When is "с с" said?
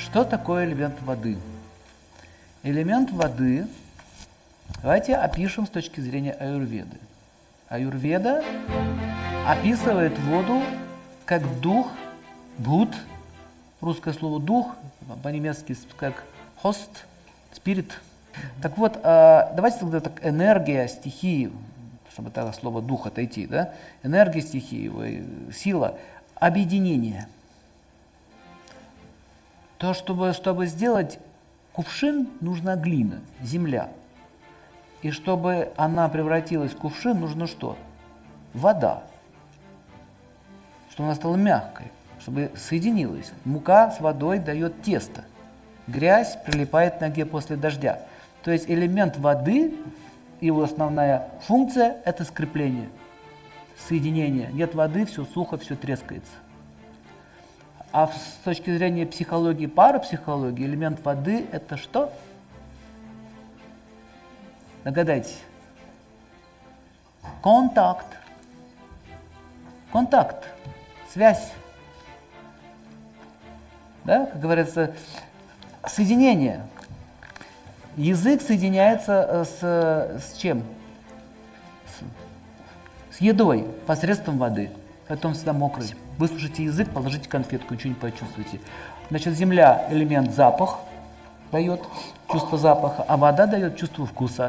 79.44-80.38, 81.86-83.20